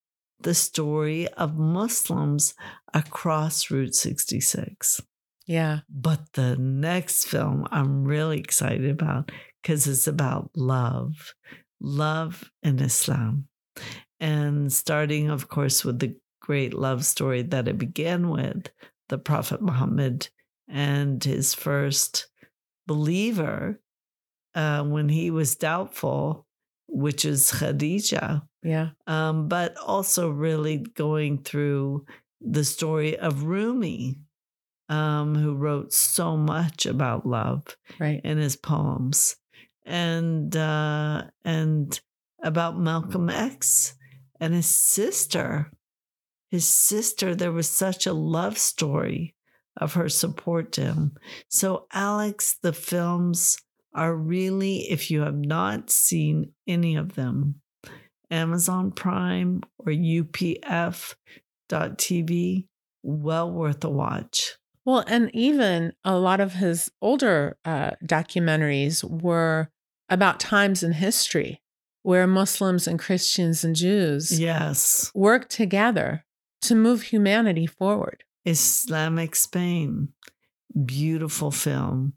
[0.43, 2.53] the story of Muslims
[2.93, 5.01] across Route 66.
[5.45, 5.79] Yeah.
[5.89, 11.33] But the next film I'm really excited about because it's about love,
[11.81, 13.47] love and Islam.
[14.19, 18.69] And starting, of course, with the great love story that it began with
[19.09, 20.29] the Prophet Muhammad
[20.67, 22.27] and his first
[22.87, 23.81] believer
[24.55, 26.45] uh, when he was doubtful,
[26.93, 28.89] which is Khadija Yeah.
[29.07, 32.05] um, but also really going through
[32.39, 34.19] the story of Rumi,
[34.89, 38.21] um, who wrote so much about love Right.
[38.23, 39.35] in his poems,
[39.85, 41.99] and uh, and
[42.43, 43.95] about Malcolm X
[44.39, 45.71] and his sister.
[46.49, 49.33] His sister, there was such a love story
[49.77, 51.15] of her support to him.
[51.49, 53.57] So, Alex, the films
[53.95, 57.61] are really, if you have not seen any of them,
[58.31, 61.15] Amazon Prime or UPF.tv,
[63.03, 64.57] well worth a watch.
[64.85, 69.69] Well, and even a lot of his older uh, documentaries were
[70.09, 71.61] about times in history
[72.01, 75.09] where Muslims and Christians and Jews Yes.
[75.15, 76.25] worked together
[76.63, 78.23] to move humanity forward.
[78.45, 80.09] Islamic Spain,
[80.85, 82.13] beautiful film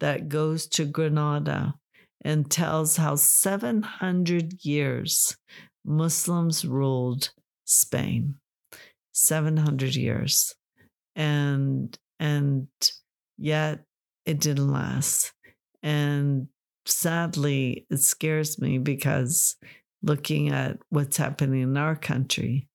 [0.00, 1.74] that goes to Granada
[2.22, 5.36] and tells how 700 years
[5.84, 7.30] Muslims ruled
[7.64, 8.36] Spain.
[9.12, 10.54] 700 years.
[11.16, 12.68] And and
[13.38, 13.80] yet
[14.26, 15.32] it didn't last.
[15.82, 16.48] And
[16.86, 19.56] sadly, it scares me because
[20.02, 22.68] looking at what's happening in our country,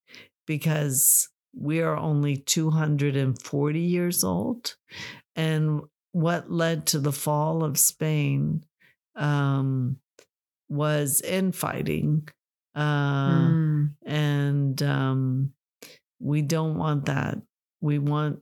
[0.47, 4.75] because we are only 240 years old.
[5.35, 5.81] And
[6.15, 8.63] what led to the fall of Spain
[9.17, 9.97] um,
[10.69, 12.25] was infighting.
[12.73, 13.91] Uh, Mm.
[14.05, 15.51] And um,
[16.21, 17.41] we don't want that.
[17.81, 18.39] We want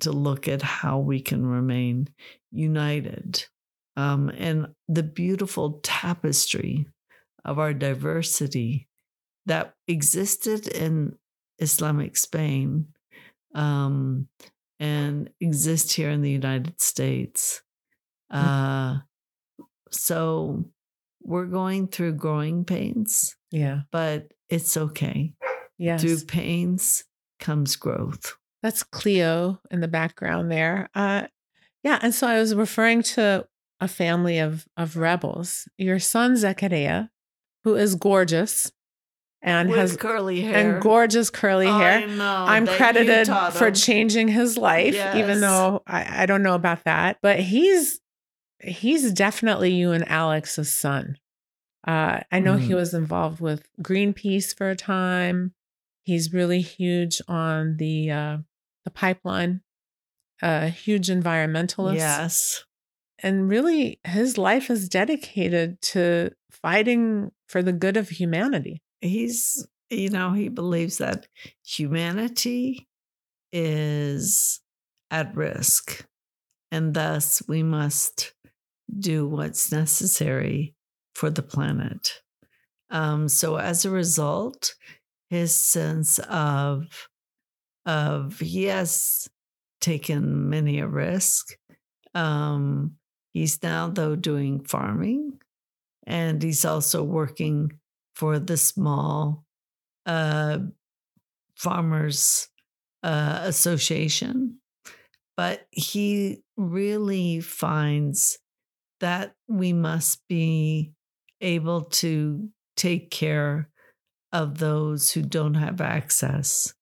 [0.00, 2.08] to look at how we can remain
[2.52, 3.44] united.
[3.96, 6.86] Um, and the beautiful tapestry
[7.44, 8.86] of our diversity
[9.46, 11.16] that existed in
[11.58, 12.86] Islamic Spain
[13.52, 14.28] um,
[14.78, 17.62] and exist here in the United States.
[18.30, 18.98] Uh,
[19.90, 20.64] so
[21.22, 23.82] we're going through growing pains, Yeah.
[23.90, 25.34] but it's okay.
[25.78, 26.00] Yes.
[26.02, 27.04] Through pains
[27.40, 28.36] comes growth.
[28.62, 30.88] That's Cleo in the background there.
[30.94, 31.26] Uh,
[31.82, 31.98] yeah.
[32.02, 33.46] And so I was referring to
[33.80, 35.68] a family of, of rebels.
[35.76, 37.06] Your son, Zechariah,
[37.64, 38.72] who is gorgeous
[39.42, 41.98] and With has curly hair and gorgeous curly hair.
[41.98, 42.44] I know.
[42.48, 47.18] I'm credited for changing his life, even though I, I don't know about that.
[47.22, 48.00] But he's
[48.60, 51.18] he's definitely you and Alex's son.
[51.86, 52.76] Uh, I know he Mhm.
[52.76, 55.52] was involved with Greenpeace for a time.
[56.02, 58.38] He's really huge on the uh,
[58.84, 59.60] the pipeline
[60.42, 61.96] a huge environmentalist.
[61.96, 62.64] Yes.
[63.22, 68.82] And really, his life is dedicated to fighting for the good of humanity.
[69.00, 71.26] He's, you know, he believes that
[71.64, 72.88] humanity
[73.52, 74.60] is
[75.10, 76.06] at risk.
[76.70, 78.34] And thus, we must
[78.98, 80.74] do what's necessary
[81.14, 82.22] for the planet.
[82.90, 84.74] Um, so, as a result,
[85.30, 87.08] his sense of
[87.84, 89.28] of he has
[89.80, 91.56] taken many a risk.
[92.14, 92.96] Um,
[93.32, 95.40] he's now though doing farming,
[96.06, 97.72] and he's also working
[98.16, 99.44] for the small
[100.06, 100.58] uh,
[101.54, 102.48] farmers
[103.02, 104.58] uh, association.
[105.36, 108.38] But he really finds
[109.00, 110.92] that we must be
[111.42, 113.68] able to take care
[114.32, 116.74] of those who don't have access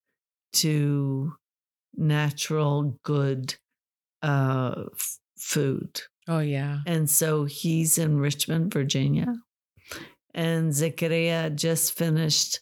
[0.53, 1.33] to
[1.97, 3.57] natural, good
[4.23, 6.03] uh, f- food.
[6.29, 6.79] Oh, yeah.
[6.87, 9.35] And so he's in Richmond, Virginia.
[10.35, 12.61] And Zechariah just finished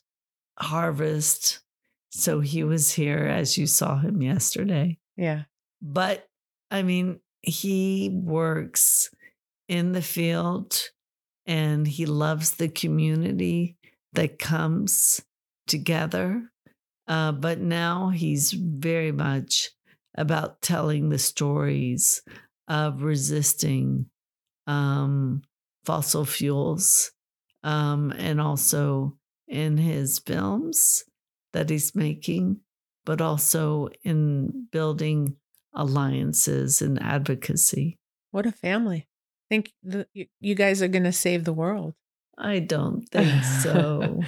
[0.58, 1.60] harvest.
[2.10, 4.98] So he was here as you saw him yesterday.
[5.16, 5.44] Yeah.
[5.80, 6.28] But
[6.70, 9.10] I mean, he works
[9.68, 10.80] in the field
[11.46, 13.76] and he loves the community
[14.12, 15.20] that comes
[15.66, 16.50] together.
[17.08, 19.70] Uh, but now he's very much
[20.16, 22.22] about telling the stories
[22.68, 24.06] of resisting
[24.66, 25.42] um,
[25.84, 27.12] fossil fuels
[27.62, 29.16] um, and also
[29.48, 31.04] in his films
[31.52, 32.60] that he's making,
[33.04, 35.36] but also in building
[35.74, 37.98] alliances and advocacy.
[38.30, 39.08] What a family.
[39.08, 40.06] I think the,
[40.40, 41.94] you guys are going to save the world.
[42.38, 44.22] I don't think so.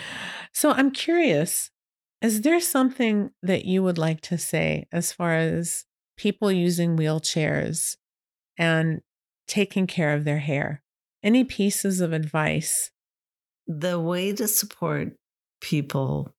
[0.52, 1.70] so I'm curious
[2.24, 5.84] is there something that you would like to say as far as
[6.16, 7.96] people using wheelchairs
[8.56, 9.02] and
[9.46, 10.82] taking care of their hair?
[11.22, 12.90] Any pieces of advice?
[13.66, 15.16] The way to support
[15.60, 16.34] people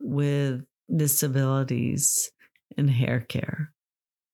[0.00, 2.30] with disabilities
[2.76, 3.72] in hair care,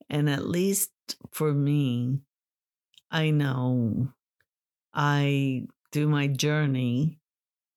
[0.08, 0.90] and at least
[1.32, 2.20] for me,
[3.10, 4.08] I know
[4.92, 7.20] I, do my journey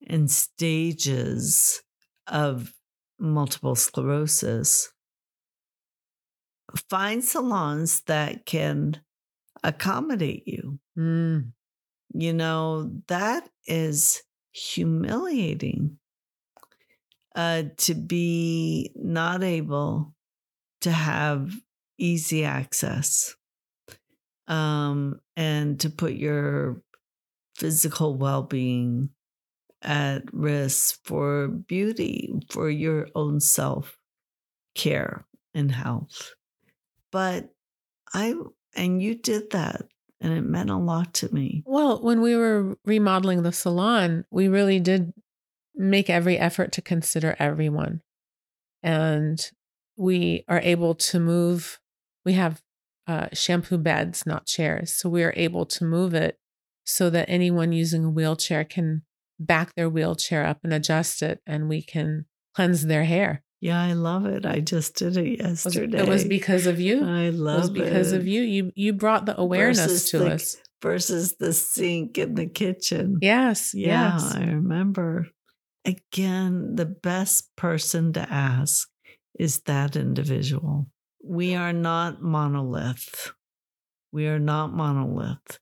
[0.02, 1.84] in stages
[2.26, 2.74] of
[3.20, 4.92] multiple sclerosis,
[6.90, 9.00] find salons that can
[9.64, 10.80] accommodate you.
[10.98, 11.52] Mm.
[12.12, 14.24] You know, that is
[14.58, 16.00] humiliating
[17.36, 20.16] uh, to be not able
[20.82, 21.54] to have
[21.98, 23.36] easy access
[24.48, 26.82] um, and to put your
[27.56, 29.10] physical well being
[29.82, 33.98] at risk for beauty, for your own self
[34.76, 36.34] care and health.
[37.12, 37.54] But
[38.14, 38.36] I,
[38.76, 39.84] and you did that,
[40.20, 41.64] and it meant a lot to me.
[41.66, 45.14] Well, when we were remodeling the salon, we really did
[45.76, 48.02] make every effort to consider everyone.
[48.82, 49.40] And
[49.96, 51.80] we are able to move,
[52.26, 52.62] we have
[53.08, 54.92] uh, shampoo beds, not chairs.
[54.94, 56.40] So we are able to move it
[56.84, 59.04] so that anyone using a wheelchair can
[59.40, 63.44] back their wheelchair up and adjust it, and we can cleanse their hair.
[63.60, 64.46] Yeah, I love it.
[64.46, 66.00] I just did it yesterday.
[66.00, 67.04] It was because of you.
[67.04, 67.62] I love it.
[67.62, 68.18] Was because it.
[68.18, 68.42] of you.
[68.42, 70.58] You you brought the awareness Versus to the- us.
[70.82, 73.18] versus the sink in the kitchen.
[73.22, 73.74] Yes.
[73.74, 74.36] Yeah, Yes.
[74.36, 75.28] I remember.
[75.86, 78.88] Again, the best person to ask
[79.40, 80.88] is that individual.
[81.24, 83.32] We are not monolith.
[84.12, 85.60] We are not monolith.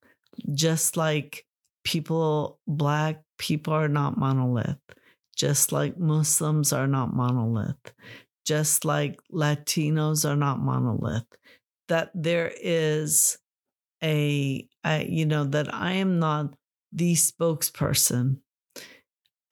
[0.54, 1.46] Just like
[1.84, 4.78] people, Black people are not monolith.
[5.36, 7.94] Just like Muslims are not monolith.
[8.46, 11.26] Just like Latinos are not monolith.
[11.88, 13.38] That there is
[14.04, 14.68] a
[15.08, 16.56] you know, that I am not
[16.92, 18.38] the spokesperson.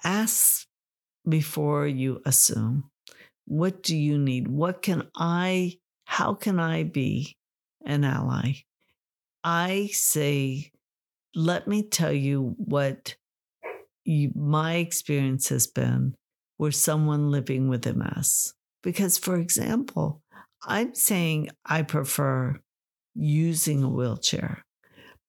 [0.03, 0.67] Ask
[1.27, 2.89] before you assume.
[3.45, 4.47] What do you need?
[4.47, 7.35] What can I, how can I be
[7.85, 8.63] an ally?
[9.43, 10.71] I say,
[11.35, 13.15] let me tell you what
[14.05, 16.15] you, my experience has been
[16.57, 18.53] with someone living with MS.
[18.81, 20.21] Because, for example,
[20.65, 22.59] I'm saying I prefer
[23.15, 24.65] using a wheelchair,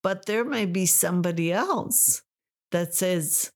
[0.02, 2.22] but there may be somebody else
[2.72, 3.52] that says,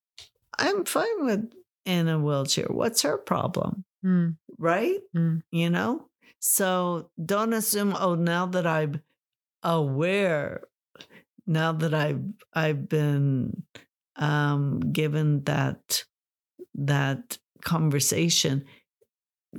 [0.58, 1.52] I'm fine with
[1.84, 2.66] in a wheelchair.
[2.68, 3.84] What's her problem?
[4.04, 5.00] Mm, Right?
[5.16, 5.42] mm.
[5.50, 6.08] You know?
[6.40, 9.02] So don't assume, oh, now that I'm
[9.62, 10.62] aware,
[11.46, 12.22] now that I've
[12.54, 13.64] I've been
[14.18, 16.04] um given that
[16.74, 18.64] that conversation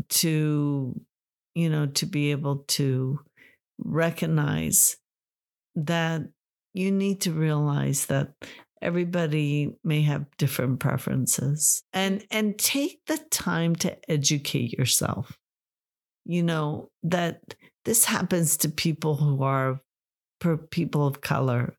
[0.10, 1.00] to
[1.56, 3.20] you know to be able to
[3.78, 4.98] recognize
[5.76, 6.22] that
[6.74, 8.34] you need to realize that
[8.82, 15.38] everybody may have different preferences and and take the time to educate yourself.
[16.26, 17.56] You know that
[17.86, 19.82] this happens to people who are
[20.70, 21.76] people of color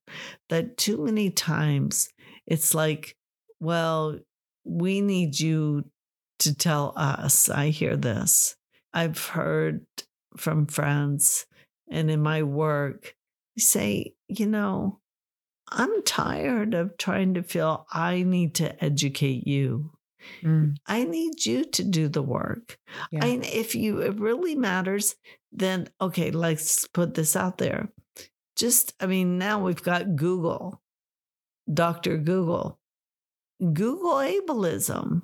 [0.50, 2.10] that too many times
[2.50, 3.16] it's like
[3.58, 4.18] well
[4.64, 5.84] we need you
[6.38, 8.56] to tell us i hear this
[8.92, 9.86] i've heard
[10.36, 11.46] from friends
[11.90, 13.14] and in my work
[13.56, 15.00] say you know
[15.70, 19.92] I'm tired of trying to feel I need to educate you.
[20.42, 20.76] Mm.
[20.86, 22.78] I need you to do the work.
[23.10, 23.24] Yeah.
[23.24, 25.14] I, if you it really matters,
[25.52, 27.90] then okay, let's put this out there.
[28.56, 30.82] Just, I mean, now we've got Google,
[31.72, 32.18] Dr.
[32.18, 32.78] Google,
[33.60, 35.22] Google ableism,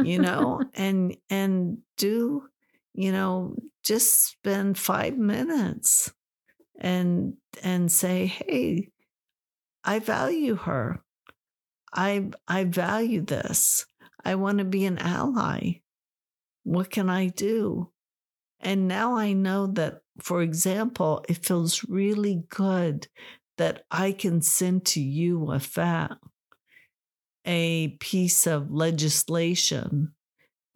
[0.00, 2.48] you know, and and do,
[2.94, 6.12] you know, just spend five minutes
[6.78, 8.90] and and say, hey,
[9.84, 11.02] I value her.
[11.92, 13.86] I I value this.
[14.24, 15.80] I want to be an ally.
[16.64, 17.90] What can I do?
[18.60, 23.08] And now I know that, for example, it feels really good
[23.58, 26.16] that I can send to you Wafaya
[27.44, 30.14] a piece of legislation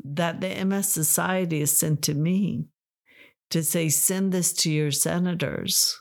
[0.05, 2.67] that the MS Society has sent to me
[3.51, 5.99] to say, send this to your senators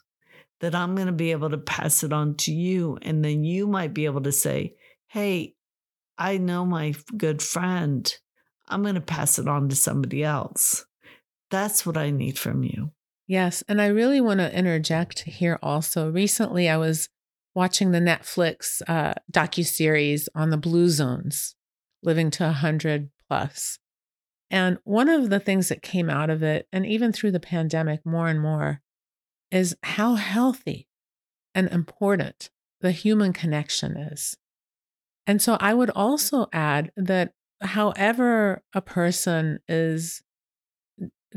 [0.62, 2.98] that I'm going to be able to pass it on to you.
[3.02, 4.76] And then you might be able to say,
[5.08, 5.56] Hey,
[6.18, 8.12] I know my good friend.
[8.68, 10.86] I'm going to pass it on to somebody else.
[11.52, 12.92] That's what I need from you.
[13.28, 13.64] Yes.
[13.68, 16.12] And I really want to interject here also.
[16.12, 17.10] Recently, I was
[17.56, 21.56] watching the Netflix uh, docu-series on the blue zones,
[22.04, 23.80] living to 100 plus.
[24.52, 28.06] And one of the things that came out of it, and even through the pandemic
[28.06, 28.82] more and more,
[29.50, 30.88] is how healthy
[31.56, 32.50] and important
[32.82, 34.38] the human connection is.
[35.26, 40.22] And so I would also add that however a person is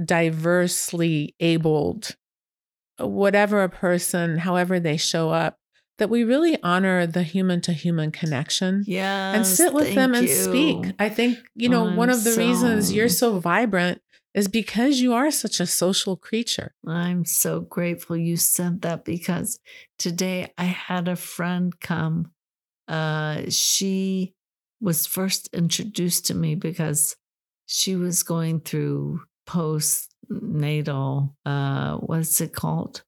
[0.02, 2.16] diversely abled,
[2.98, 5.58] whatever a person, however they show up,
[5.98, 8.84] that we really honor the human to human connection.
[8.86, 9.34] Yeah.
[9.34, 10.34] And sit with them and you.
[10.34, 10.94] speak.
[10.98, 12.40] I think, you know, one of the so...
[12.40, 14.00] reasons you're so vibrant
[14.34, 16.72] is because you are such a social creature.
[16.86, 19.58] I'm so grateful you said that because
[19.98, 22.30] today I had a friend come.
[22.86, 24.34] Uh, she
[24.80, 27.16] was first introduced to me because
[27.66, 33.02] she was going through postnatal, uh, what's it called?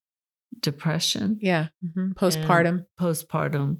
[0.60, 1.38] Depression.
[1.40, 1.68] Yeah.
[1.84, 2.12] Mm-hmm.
[2.12, 2.68] Postpartum.
[2.68, 3.78] And postpartum.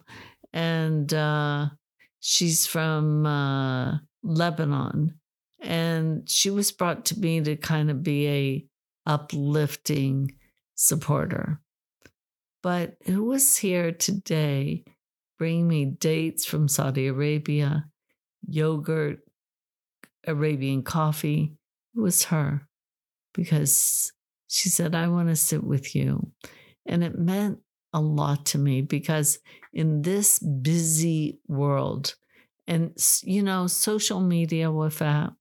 [0.53, 1.71] And uh,
[2.21, 5.21] she's from uh, Lebanon
[5.61, 8.65] and she was brought to me to kind of be a
[9.07, 10.35] uplifting
[10.75, 11.61] supporter
[12.63, 14.85] but who was here today
[15.39, 17.87] bringing me dates from saudi arabia
[18.47, 19.21] yogurt
[20.27, 21.55] arabian coffee
[21.95, 22.63] was her
[23.35, 24.13] because
[24.49, 26.31] she said i want to sit with you
[26.87, 27.59] and it meant
[27.93, 29.39] a lot to me because
[29.73, 32.15] in this busy world
[32.67, 35.33] and you know social media with that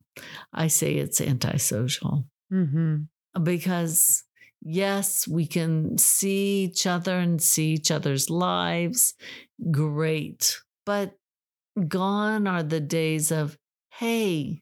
[0.53, 3.43] I say it's antisocial mm-hmm.
[3.43, 4.23] because,
[4.61, 9.13] yes, we can see each other and see each other's lives.
[9.71, 10.57] Great.
[10.85, 11.13] But
[11.87, 13.57] gone are the days of,
[13.91, 14.61] hey,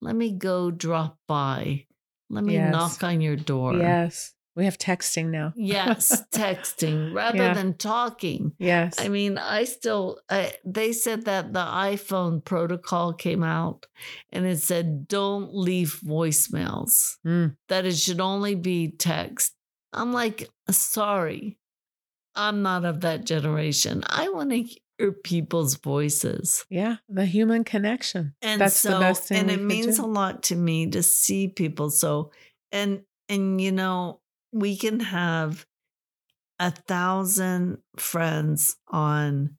[0.00, 1.86] let me go drop by.
[2.30, 2.72] Let me yes.
[2.72, 3.74] knock on your door.
[3.74, 4.34] Yes.
[4.58, 5.52] We have texting now.
[5.54, 7.54] yes, texting rather yeah.
[7.54, 8.54] than talking.
[8.58, 8.96] Yes.
[8.98, 13.86] I mean, I still, I, they said that the iPhone protocol came out
[14.32, 17.54] and it said, don't leave voicemails, mm.
[17.68, 19.54] that it should only be text.
[19.92, 21.56] I'm like, sorry,
[22.34, 24.02] I'm not of that generation.
[24.08, 24.68] I want to
[25.22, 26.64] people's voices.
[26.68, 28.34] Yeah, the human connection.
[28.42, 29.38] And that's so, the best thing.
[29.38, 30.04] And it means do.
[30.04, 31.90] a lot to me to see people.
[31.90, 32.32] So,
[32.72, 34.20] and, and you know,
[34.52, 35.66] we can have
[36.58, 39.56] a thousand friends on